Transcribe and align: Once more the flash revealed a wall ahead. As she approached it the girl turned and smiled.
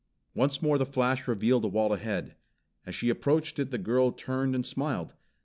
Once 0.33 0.63
more 0.63 0.79
the 0.79 0.85
flash 0.87 1.27
revealed 1.27 1.63
a 1.63 1.67
wall 1.67 1.93
ahead. 1.93 2.35
As 2.87 2.95
she 2.95 3.09
approached 3.11 3.59
it 3.59 3.69
the 3.69 3.77
girl 3.77 4.11
turned 4.11 4.55
and 4.55 4.65
smiled. 4.65 5.13